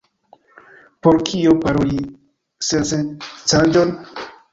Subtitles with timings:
[1.07, 1.99] Por kio paroli
[2.69, 3.93] sensencaĵon?